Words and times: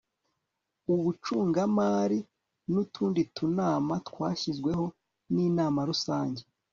ubucungamari 0.93 2.19
n'utundi 2.71 3.21
tunama 3.35 3.93
twashyizweho 4.07 4.85
n'inama 5.33 5.79
rusange 5.89 6.41